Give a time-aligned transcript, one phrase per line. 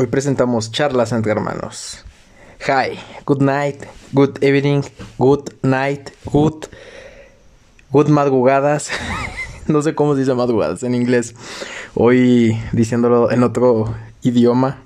[0.00, 2.04] Hoy presentamos charlas entre hermanos.
[2.68, 3.82] Hi, good night,
[4.12, 4.82] good evening,
[5.18, 6.66] good night, good,
[7.90, 8.90] good madrugadas.
[9.66, 11.34] no sé cómo se dice madrugadas en inglés.
[11.96, 13.92] Hoy diciéndolo en otro
[14.22, 14.84] idioma,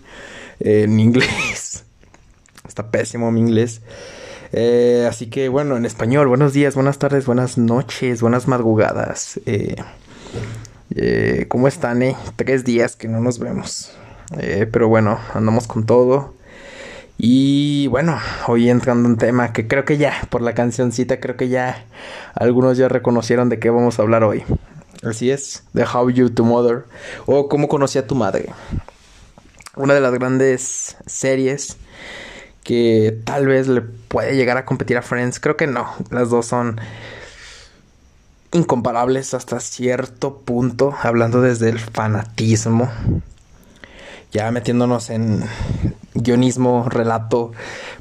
[0.61, 1.85] en inglés.
[2.67, 3.83] Está pésimo mi inglés.
[4.53, 9.39] Eh, así que bueno, en español, buenos días, buenas tardes, buenas noches, buenas madrugadas.
[9.45, 9.77] Eh,
[10.97, 12.01] eh, ¿Cómo están?
[12.03, 12.17] Eh?
[12.37, 13.95] Tres días que no nos vemos.
[14.39, 16.35] Eh, pero bueno, andamos con todo.
[17.19, 18.19] Y bueno,
[18.49, 21.85] hoy entrando en tema que creo que ya, por la cancioncita, creo que ya
[22.35, 24.43] algunos ya reconocieron de qué vamos a hablar hoy.
[25.03, 26.85] Así es, de How You to Mother
[27.27, 28.51] o Cómo conocí a tu madre.
[29.77, 31.77] Una de las grandes series
[32.65, 35.41] que tal vez le puede llegar a competir a Friends.
[35.41, 36.81] Creo que no, las dos son
[38.53, 42.91] incomparables hasta cierto punto, hablando desde el fanatismo.
[44.33, 45.45] Ya metiéndonos en
[46.15, 47.53] guionismo, relato,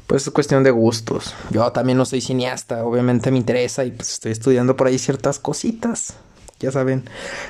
[0.06, 1.34] pues es cuestión de gustos.
[1.50, 5.38] Yo también no soy cineasta, obviamente me interesa y pues estoy estudiando por ahí ciertas
[5.38, 6.14] cositas.
[6.58, 7.04] Ya saben,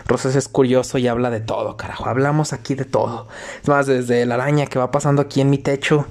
[0.07, 2.07] Rosas es curioso y habla de todo, carajo.
[2.09, 3.29] Hablamos aquí de todo.
[3.63, 6.07] Es más, desde la araña que va pasando aquí en mi techo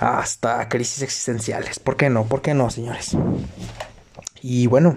[0.00, 1.78] hasta crisis existenciales.
[1.78, 2.24] ¿Por qué no?
[2.24, 3.16] ¿Por qué no, señores?
[4.42, 4.96] Y bueno,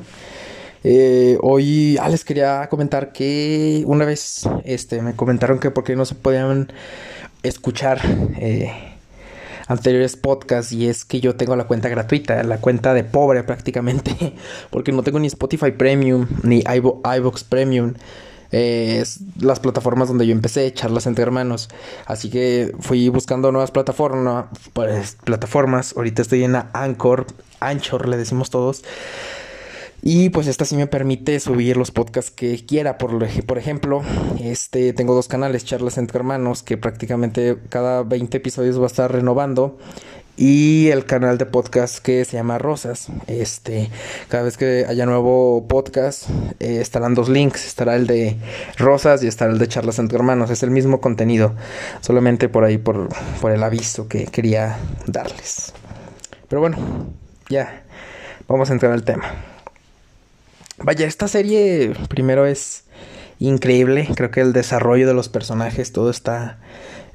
[0.87, 6.05] eh, hoy ah, les quería comentar que una vez este, me comentaron que porque no
[6.05, 6.71] se podían
[7.41, 7.99] escuchar
[8.37, 8.71] eh,
[9.67, 14.35] anteriores podcasts y es que yo tengo la cuenta gratuita, la cuenta de pobre prácticamente,
[14.69, 17.95] porque no tengo ni Spotify Premium ni iVoox Premium.
[18.51, 21.67] Eh, es las plataformas donde yo empecé, charlas entre hermanos.
[22.05, 25.95] Así que fui buscando nuevas plataformas, pues, plataformas.
[25.97, 27.25] Ahorita estoy en Anchor,
[27.59, 28.83] Anchor le decimos todos.
[30.07, 32.99] Y pues esta sí me permite subir los podcasts que quiera.
[32.99, 34.03] Por, por ejemplo,
[34.39, 39.11] este tengo dos canales, Charlas entre Hermanos, que prácticamente cada 20 episodios va a estar
[39.11, 39.79] renovando.
[40.37, 43.07] Y el canal de podcast que se llama Rosas.
[43.25, 43.89] Este,
[44.29, 47.65] cada vez que haya nuevo podcast, eh, estarán dos links.
[47.65, 48.37] Estará el de
[48.77, 50.51] Rosas y estará el de Charlas entre Hermanos.
[50.51, 51.55] Es el mismo contenido.
[52.01, 53.09] Solamente por ahí, por,
[53.41, 55.73] por el aviso que quería darles.
[56.47, 56.77] Pero bueno,
[57.49, 57.81] ya.
[58.47, 59.54] Vamos a entrar al tema.
[60.77, 62.83] Vaya, esta serie primero es
[63.39, 64.09] increíble.
[64.15, 66.59] Creo que el desarrollo de los personajes, todo está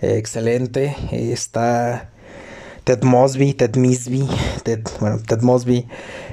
[0.01, 0.97] eh, excelente.
[1.13, 2.11] está
[2.85, 4.27] Ted Mosby, Ted Misby,
[4.63, 5.87] Ted, bueno, Ted Mosby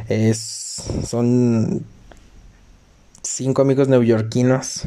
[0.08, 1.86] es, son
[3.24, 4.84] cinco amigos neoyorquinos.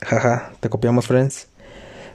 [0.00, 1.46] Jaja, te copiamos, friends.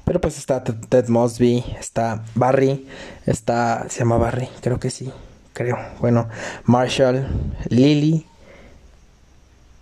[0.03, 2.85] Pero pues está Ted, Ted Mosby, está Barry,
[3.25, 5.09] está, se llama Barry, creo que sí,
[5.53, 5.77] creo.
[6.01, 6.27] Bueno,
[6.65, 7.25] Marshall,
[7.69, 8.25] Lily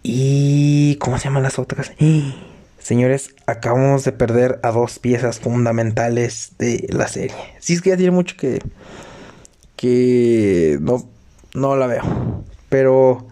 [0.04, 0.96] y.
[1.00, 1.92] ¿Cómo se llaman las otras?
[2.80, 7.36] Señores, acabamos de perder a dos piezas fundamentales de la serie.
[7.60, 8.62] Sí, es que ya tiene mucho que.
[9.76, 10.78] que.
[10.82, 11.08] no.
[11.54, 12.44] no la veo.
[12.70, 13.28] Pero.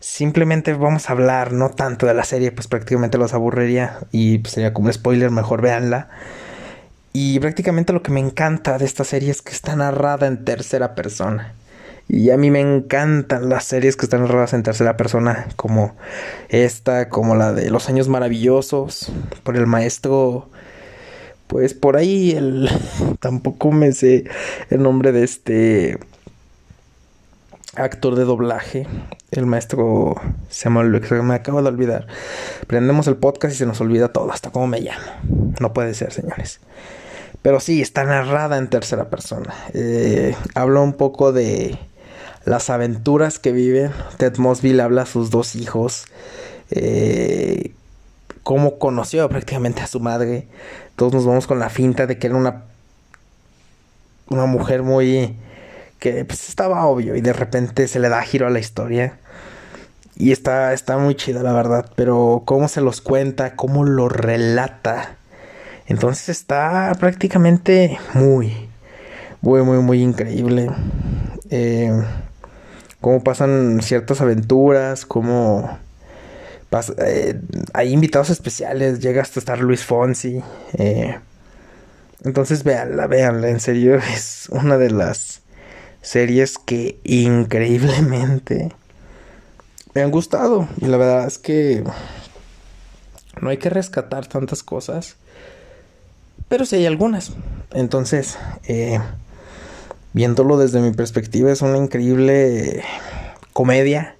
[0.00, 4.00] Simplemente vamos a hablar, no tanto de la serie, pues prácticamente los aburriría.
[4.10, 6.08] Y pues, sería como un spoiler, mejor véanla.
[7.12, 10.96] Y prácticamente lo que me encanta de esta serie es que está narrada en tercera
[10.96, 11.54] persona.
[12.12, 15.96] Y a mí me encantan las series que están narradas en tercera persona, como
[16.50, 19.10] esta, como la de Los Años Maravillosos,
[19.42, 20.50] por el maestro.
[21.46, 22.68] Pues por ahí el.
[23.20, 24.24] Tampoco me sé
[24.68, 25.98] el nombre de este
[27.76, 28.86] actor de doblaje.
[29.30, 30.14] El maestro
[30.50, 32.08] se llama me acabo de olvidar.
[32.66, 35.54] Prendemos el podcast y se nos olvida todo, hasta cómo me llamo.
[35.60, 36.60] No puede ser, señores.
[37.40, 39.54] Pero sí, está narrada en tercera persona.
[39.72, 41.78] Eh, habla un poco de
[42.44, 43.90] las aventuras que vive.
[44.18, 46.06] Ted Mosby habla a sus dos hijos.
[46.70, 47.72] Eh,
[48.42, 50.48] cómo conoció prácticamente a su madre.
[50.96, 52.64] Todos nos vamos con la finta de que era una,
[54.28, 55.36] una mujer muy...
[55.98, 59.18] que pues estaba obvio y de repente se le da giro a la historia.
[60.16, 65.16] Y está, está muy chida la verdad, pero cómo se los cuenta, cómo lo relata.
[65.86, 68.68] Entonces está prácticamente muy,
[69.40, 70.70] muy, muy, muy increíble.
[71.50, 72.02] Eh,
[73.02, 75.78] cómo pasan ciertas aventuras, cómo
[77.04, 77.38] eh,
[77.74, 80.42] hay invitados especiales, llega hasta estar Luis Fonsi.
[80.78, 81.18] Eh,
[82.24, 85.42] entonces véanla, véanla, en serio es una de las
[86.00, 88.72] series que increíblemente
[89.94, 90.68] me han gustado.
[90.80, 91.84] Y la verdad es que
[93.40, 95.16] no hay que rescatar tantas cosas,
[96.48, 97.32] pero sí hay algunas.
[97.72, 98.38] Entonces,
[98.68, 99.00] eh,
[100.12, 102.82] viéndolo desde mi perspectiva, es una increíble
[103.52, 104.16] comedia.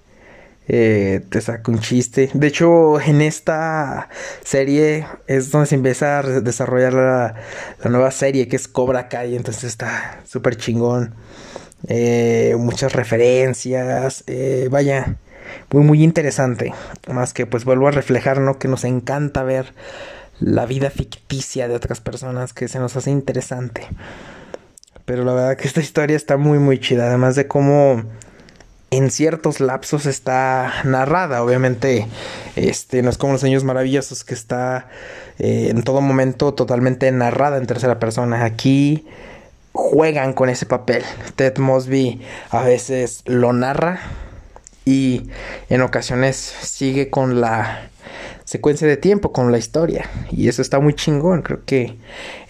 [0.67, 2.29] eh, te saca un chiste.
[2.33, 4.09] De hecho, en esta
[4.43, 7.35] serie es donde se empieza a desarrollar la,
[7.89, 9.35] nueva serie que es Cobra Kai.
[9.35, 11.15] Entonces está súper chingón.
[11.87, 14.23] Eh, muchas referencias.
[14.27, 15.17] Eh, vaya,
[15.71, 16.73] muy, muy interesante.
[17.11, 18.57] Más que pues vuelvo a reflejar, ¿no?
[18.57, 19.73] Que nos encanta ver
[20.39, 23.87] la vida ficticia de otras personas que se nos hace interesante.
[25.05, 27.07] Pero la verdad que esta historia está muy, muy chida.
[27.07, 28.03] Además de cómo
[28.89, 31.43] en ciertos lapsos está narrada.
[31.43, 32.07] Obviamente,
[32.55, 34.87] este no es como los años maravillosos que está
[35.39, 38.45] eh, en todo momento totalmente narrada en tercera persona.
[38.45, 39.07] Aquí
[39.73, 41.03] juegan con ese papel.
[41.35, 42.21] Ted Mosby
[42.51, 43.99] a veces lo narra
[44.85, 45.29] y
[45.69, 47.89] en ocasiones sigue con la
[48.53, 50.07] secuencia de tiempo, con la historia.
[50.29, 51.41] Y eso está muy chingón.
[51.41, 51.97] Creo que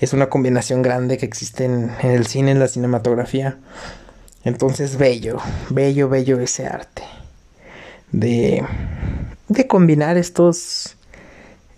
[0.02, 3.58] es una combinación grande que existe en el cine, en la cinematografía.
[4.44, 5.38] Entonces, bello,
[5.70, 7.04] bello, bello ese arte.
[8.12, 8.66] De,
[9.48, 10.98] de combinar estos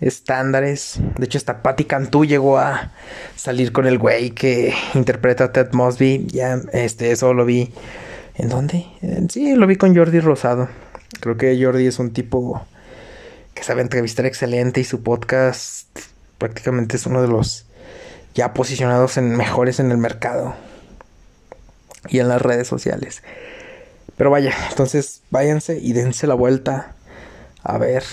[0.00, 0.98] estándares.
[1.16, 2.90] De hecho, hasta Patty Cantú llegó a
[3.36, 6.26] salir con el güey que interpreta a Ted Mosby.
[6.26, 7.72] Ya, este, eso lo vi.
[8.34, 8.86] ¿En dónde?
[9.28, 10.68] Sí, lo vi con Jordi Rosado.
[11.20, 12.66] Creo que Jordi es un tipo
[13.56, 15.88] que sabe entrevistar excelente y su podcast
[16.36, 17.64] prácticamente es uno de los
[18.34, 20.54] ya posicionados en mejores en el mercado
[22.08, 23.22] y en las redes sociales.
[24.18, 26.94] Pero vaya, entonces váyanse y dense la vuelta
[27.64, 28.04] a ver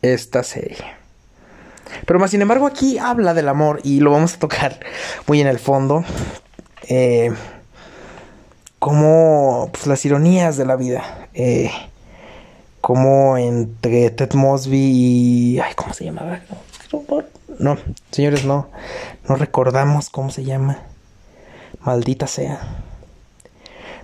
[0.00, 0.84] esta serie.
[2.06, 4.80] Pero más sin embargo aquí habla del amor y lo vamos a tocar
[5.26, 6.04] muy en el fondo.
[6.88, 7.32] Eh,
[8.78, 11.28] como pues, las ironías de la vida.
[11.34, 11.70] Eh,
[12.84, 15.58] como entre Ted Mosby y...
[15.58, 16.42] Ay, ¿cómo se llamaba?
[17.58, 17.78] No,
[18.10, 18.68] señores, no.
[19.26, 20.82] No recordamos cómo se llama.
[21.80, 22.60] Maldita sea.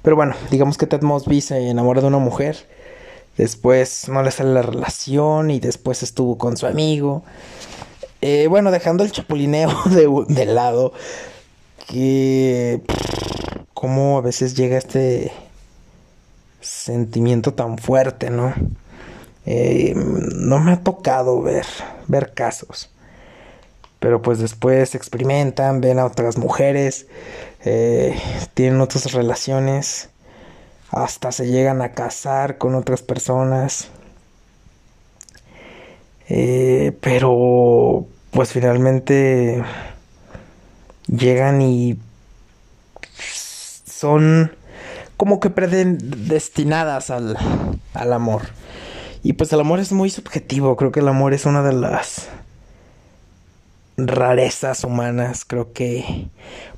[0.00, 2.56] Pero bueno, digamos que Ted Mosby se enamora de una mujer.
[3.36, 7.22] Después no le sale la relación y después estuvo con su amigo.
[8.22, 9.68] Eh, bueno, dejando el chapulineo
[10.26, 10.94] de, lado.
[11.86, 12.80] Que...
[13.74, 15.32] Como a veces llega este
[16.60, 18.54] sentimiento tan fuerte, ¿no?
[19.46, 21.66] Eh, no me ha tocado ver,
[22.08, 22.90] ver casos.
[23.98, 27.06] Pero pues después experimentan, ven a otras mujeres,
[27.64, 28.18] eh,
[28.54, 30.08] tienen otras relaciones,
[30.90, 33.88] hasta se llegan a casar con otras personas.
[36.28, 39.62] Eh, pero pues finalmente
[41.08, 41.98] llegan y
[43.84, 44.52] son
[45.20, 47.36] como que predestinadas al,
[47.92, 48.40] al amor.
[49.22, 52.30] Y pues el amor es muy subjetivo, creo que el amor es una de las
[53.98, 56.28] rarezas humanas, creo que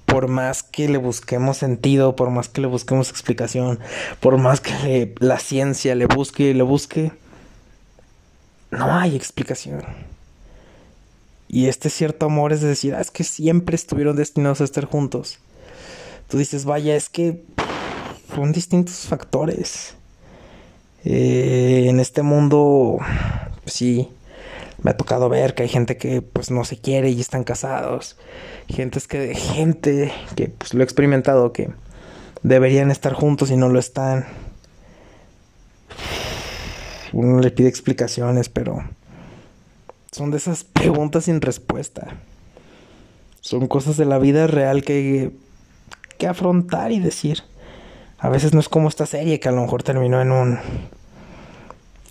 [0.07, 3.79] por más que le busquemos sentido, por más que le busquemos explicación,
[4.19, 7.13] por más que la ciencia le busque y le busque,
[8.73, 9.85] no hay explicación.
[11.47, 15.39] Y este cierto amor es decir, ah, es que siempre estuvieron destinados a estar juntos.
[16.33, 17.45] Tú dices, vaya, es que
[18.35, 19.95] son distintos factores.
[21.05, 22.99] Eh, en este mundo,
[23.67, 24.09] sí,
[24.83, 28.17] me ha tocado ver que hay gente que pues no se quiere y están casados.
[28.69, 31.71] Gente que gente que pues lo he experimentado que
[32.43, 34.27] deberían estar juntos y no lo están.
[37.13, 38.83] Uno le pide explicaciones, pero
[40.11, 42.17] son de esas preguntas sin respuesta.
[43.41, 45.33] Son cosas de la vida real que
[46.19, 47.43] que afrontar y decir.
[48.23, 50.61] A veces no es como esta serie que a lo mejor terminó en un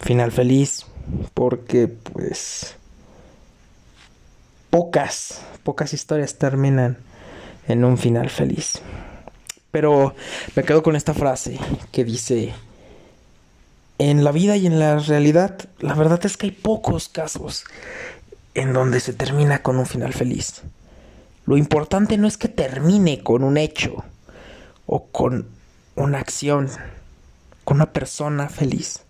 [0.02, 0.86] final feliz
[1.34, 2.76] porque pues
[4.70, 6.98] pocas, pocas historias terminan
[7.70, 8.82] en un final feliz.
[9.72, 10.14] Pero
[10.54, 11.58] me quedo con esta frase
[11.94, 12.54] que dice,
[13.98, 17.64] en la vida y en la realidad, la verdad es que hay pocos casos
[18.54, 20.62] en donde se termina con un final feliz.
[21.46, 24.04] Lo importante no es que termine con un hecho
[24.88, 25.61] o con
[25.96, 26.70] una acción,
[27.64, 29.02] con una persona feliz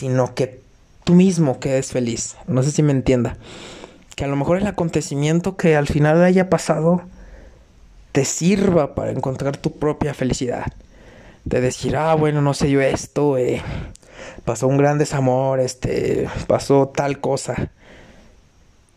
[0.00, 0.62] sino que
[1.04, 2.36] tú mismo quedes feliz.
[2.46, 3.36] No sé si me entienda.
[4.16, 7.02] Que a lo mejor el acontecimiento que al final haya pasado
[8.12, 10.72] te sirva para encontrar tu propia felicidad.
[11.44, 13.62] De decir, ah, bueno, no sé yo esto, eh,
[14.46, 17.70] pasó un gran desamor, este, pasó tal cosa.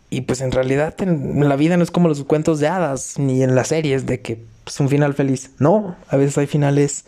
[0.10, 3.44] Y pues en realidad en la vida no es como los cuentos de hadas, ni
[3.44, 5.52] en las series de que pues, un final feliz.
[5.60, 7.06] No, a veces hay finales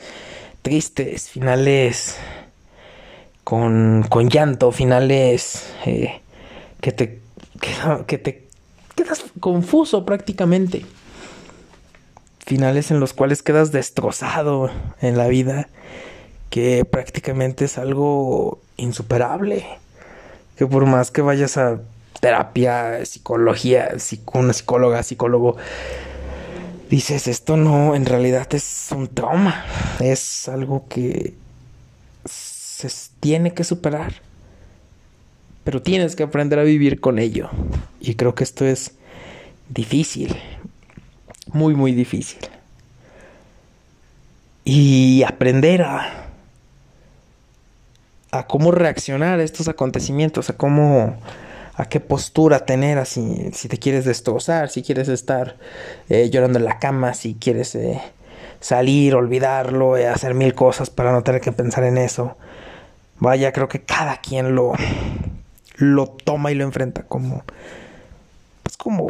[0.61, 2.17] tristes, finales
[3.43, 6.21] con, con llanto, finales eh,
[6.81, 7.21] que, te,
[8.07, 8.47] que, te
[8.95, 10.85] quedas confuso prácticamente.
[12.45, 14.69] finales en los cuales quedas destrozado
[15.01, 15.69] en la vida,
[16.49, 19.65] que prácticamente es algo insuperable,
[20.57, 21.79] que por más que vayas a
[22.19, 23.89] terapia, psicología,
[24.33, 25.57] una psicóloga, psicólogo,
[26.89, 29.65] dices, esto no, en realidad es un trauma,
[29.99, 31.33] es algo que
[32.25, 32.89] se
[33.19, 34.13] tiene que superar,
[35.63, 37.49] pero tienes que aprender a vivir con ello.
[37.99, 38.91] Y creo que esto es
[39.69, 40.35] difícil,
[41.51, 42.39] muy, muy difícil.
[44.63, 46.27] Y aprender a,
[48.31, 51.17] a cómo reaccionar a estos acontecimientos, a cómo
[51.75, 55.57] a qué postura tener, así, si te quieres destrozar, si quieres estar
[56.09, 58.01] eh, llorando en la cama, si quieres eh,
[58.59, 62.37] salir, olvidarlo, eh, hacer mil cosas para no tener que pensar en eso.
[63.19, 64.73] Vaya, creo que cada quien lo,
[65.75, 67.43] lo toma y lo enfrenta como,
[68.63, 69.07] pues como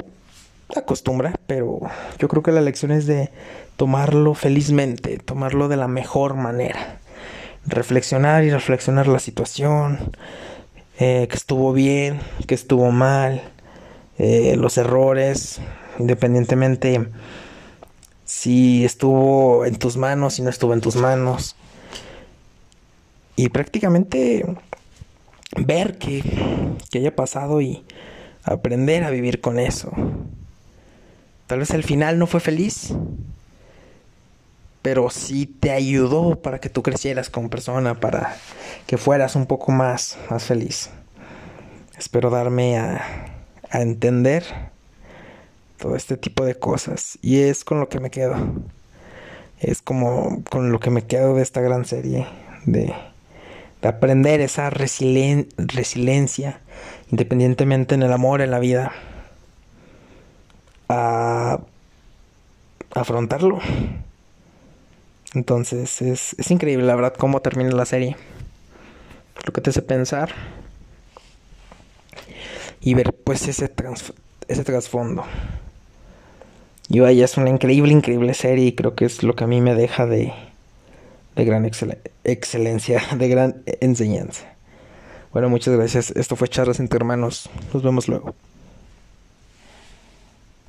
[0.75, 1.79] acostumbra, pero
[2.17, 3.29] yo creo que la lección es de
[3.77, 6.97] tomarlo felizmente, tomarlo de la mejor manera,
[7.65, 10.11] reflexionar y reflexionar la situación,
[10.99, 13.41] eh, que estuvo bien, que estuvo mal,
[14.17, 15.59] eh, los errores,
[15.99, 17.09] independientemente
[18.25, 21.55] si estuvo en tus manos, si no estuvo en tus manos.
[23.35, 24.45] Y prácticamente
[25.57, 26.23] ver que,
[26.89, 27.83] que haya pasado y
[28.43, 29.91] aprender a vivir con eso.
[31.47, 32.93] Tal vez el final no fue feliz,
[34.85, 38.37] pero sí te ayudó para que tú crecieras como persona, para
[38.85, 40.91] que fueras un poco más, más feliz.
[41.97, 43.31] Espero darme a,
[43.71, 44.43] entender
[45.79, 48.35] todo este tipo de cosas y es con lo que me quedo.
[49.59, 52.27] Es como con lo que me quedo de esta gran serie,
[52.65, 52.93] de,
[53.81, 56.61] de aprender esa resiliencia,
[57.09, 58.91] independientemente en el amor, en la vida,
[60.89, 61.57] a
[62.93, 63.59] afrontarlo
[65.35, 68.15] entonces es, es increíble, la verdad, cómo termina la serie.
[69.45, 70.29] Lo que te hace pensar.
[72.81, 73.71] Y ver, pues, ese,
[74.47, 75.23] ese trasfondo.
[76.87, 78.65] Y vaya, es una increíble, increíble serie.
[78.65, 80.33] Y creo que es lo que a mí me deja de,
[81.35, 81.65] de gran
[82.23, 84.45] excelencia, de gran enseñanza.
[85.31, 86.11] Bueno, muchas gracias.
[86.11, 87.49] Esto fue Charlas entre Hermanos.
[87.73, 88.33] Nos vemos luego.